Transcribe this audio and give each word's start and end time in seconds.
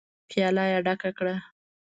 پياله 0.29 0.63
يې 0.71 0.79
ډکه 0.85 1.11
کړه. 1.17 1.35